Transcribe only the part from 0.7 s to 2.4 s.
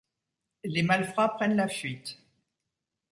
malfrats prennent la fuite.